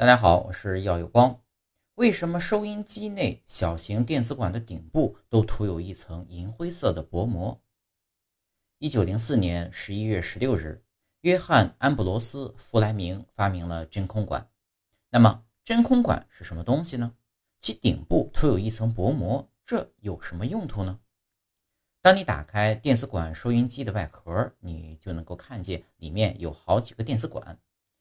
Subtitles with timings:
[0.00, 1.42] 大家好，我是耀有光。
[1.96, 7.60] 为什么收音机内小型电子管的顶部都涂有一层银灰色的薄膜？
[8.78, 10.84] 一九零四年十一月十六日，
[11.22, 14.48] 约翰·安布罗斯·弗莱明发明了真空管。
[15.10, 17.16] 那么，真空管是什么东西呢？
[17.58, 21.00] 其顶部涂有一层薄膜，这有什么用途呢？
[22.00, 27.58] 当你打开电子管收音机的外壳，你就能够看见里面有好几个电子管。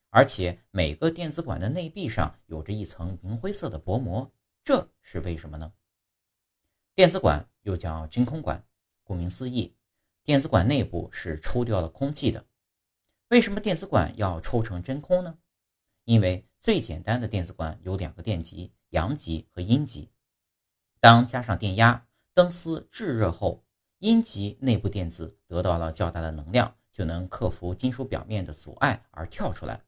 [0.10, 4.32] 而且每个电子管的内壁上有着一层银灰色的薄膜，
[4.64, 5.74] 这是为什么呢？
[6.96, 8.66] 电子管又叫真空管，
[9.04, 9.76] 顾名思义，
[10.24, 12.46] 电子管内部是抽掉了空气的。
[13.30, 15.38] 为什么电子管要抽成真空呢？
[16.06, 20.10] 因为最简单的电子管有两个电极，阳极和阴极。
[21.00, 23.64] 当加上电压，灯丝炙热后，
[24.00, 29.84] 阴极内部电子得到了较大的能量，就能克服金属表面的阻碍而跳出来。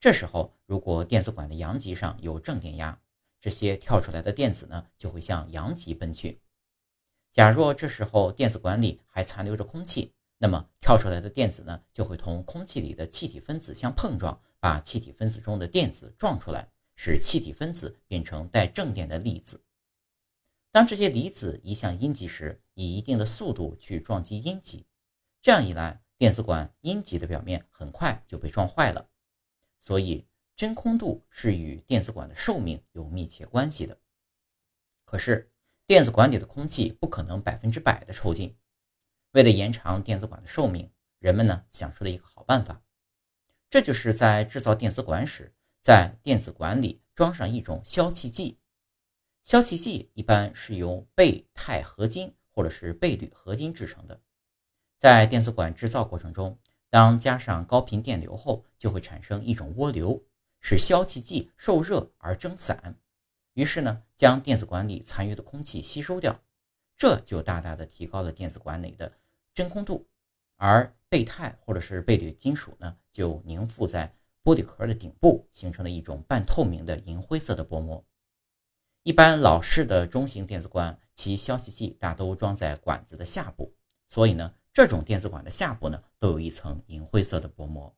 [0.00, 2.98] 这时候，如果电子管的阳极上有正电压，
[3.38, 6.40] 这些跳出来的电子呢就会向阳极奔去。
[7.30, 19.62] 假若这时候电子管里还残留着空气，那么跳出来的电子呢就会同空气里的气体分子相碰撞，把气体分子中的电子撞出来，使气体分子变成带正电的粒子。
[20.72, 24.86] 当这些离子移向阴极时，以一定的速度去撞击阴极，
[25.42, 29.06] 这样一来，电子管阴极的表面很快就被撞坏了。
[29.80, 33.98] 所以，真空度是与电子管的寿命有密切关系的。
[35.04, 35.50] 可是，
[35.86, 38.56] 电子管里的空气不可能百分之百的抽进。
[39.32, 42.82] 为了延长电子管的寿命，人们呢想出了一个好办法，
[43.68, 48.58] 这就是在制造电子管时，在电子管里装上一种消气剂。
[49.42, 54.20] 消气剂一般是由钡钛合金或者是钡铝合金制成的。
[54.98, 56.58] 在电子管制造过程中，
[56.90, 60.20] 当加上高频电流后，就会产生一种涡流，
[60.60, 62.96] 使消气剂受热而蒸散，
[63.54, 66.40] 于是呢，将电子管里残余的空气吸收掉，
[66.96, 69.12] 这就大大的提高了电子管里的
[69.54, 70.04] 真空度，
[70.56, 74.12] 而钡钛或者是钡铝金属呢，就凝附在
[74.42, 78.04] 玻璃壳的顶部，形成了一种半透明的银灰色的薄膜。
[79.04, 83.72] 一般老式的中型电子管，其消气剂大都装在管子的下部，
[84.08, 84.52] 所以呢。
[84.72, 87.92] 这种电子管的下部呢，都有一层银灰色的薄膜。